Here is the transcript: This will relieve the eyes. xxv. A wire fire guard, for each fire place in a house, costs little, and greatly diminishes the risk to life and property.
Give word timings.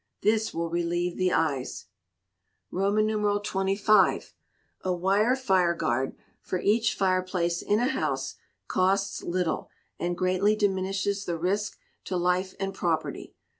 This 0.23 0.51
will 0.51 0.67
relieve 0.71 1.15
the 1.15 1.31
eyes. 1.31 1.85
xxv. 2.73 4.29
A 4.83 4.91
wire 4.93 5.35
fire 5.35 5.75
guard, 5.75 6.15
for 6.41 6.59
each 6.59 6.95
fire 6.95 7.21
place 7.21 7.61
in 7.61 7.77
a 7.79 7.85
house, 7.85 8.33
costs 8.67 9.21
little, 9.21 9.69
and 9.99 10.17
greatly 10.17 10.55
diminishes 10.55 11.25
the 11.25 11.37
risk 11.37 11.77
to 12.05 12.17
life 12.17 12.55
and 12.59 12.73
property. 12.73 13.35